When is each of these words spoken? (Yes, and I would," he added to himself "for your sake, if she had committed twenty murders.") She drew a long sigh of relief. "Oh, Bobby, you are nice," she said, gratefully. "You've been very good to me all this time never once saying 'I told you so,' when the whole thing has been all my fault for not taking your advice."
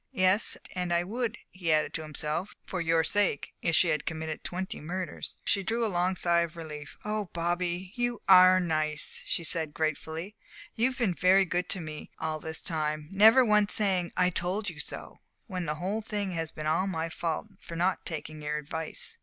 (Yes, 0.13 0.57
and 0.73 0.91
I 0.91 1.03
would," 1.03 1.37
he 1.51 1.71
added 1.71 1.93
to 1.93 2.01
himself 2.01 2.55
"for 2.65 2.81
your 2.81 3.03
sake, 3.03 3.53
if 3.61 3.75
she 3.75 3.89
had 3.89 4.07
committed 4.07 4.43
twenty 4.43 4.79
murders.") 4.79 5.37
She 5.45 5.61
drew 5.61 5.85
a 5.85 5.93
long 5.93 6.15
sigh 6.15 6.39
of 6.39 6.57
relief. 6.57 6.97
"Oh, 7.05 7.25
Bobby, 7.33 7.93
you 7.95 8.19
are 8.27 8.59
nice," 8.59 9.21
she 9.27 9.43
said, 9.43 9.75
gratefully. 9.75 10.35
"You've 10.73 10.97
been 10.97 11.13
very 11.13 11.45
good 11.45 11.69
to 11.69 11.79
me 11.79 12.09
all 12.17 12.39
this 12.39 12.63
time 12.63 13.09
never 13.11 13.45
once 13.45 13.75
saying 13.75 14.11
'I 14.17 14.31
told 14.31 14.71
you 14.71 14.79
so,' 14.79 15.19
when 15.45 15.67
the 15.67 15.75
whole 15.75 16.01
thing 16.01 16.31
has 16.31 16.49
been 16.49 16.65
all 16.65 16.87
my 16.87 17.07
fault 17.07 17.49
for 17.59 17.75
not 17.75 18.03
taking 18.03 18.41
your 18.41 18.57
advice." 18.57 19.19